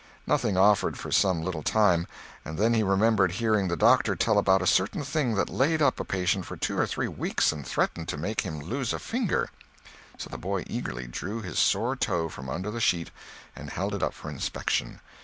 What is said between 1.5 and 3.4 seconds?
time, and then he remembered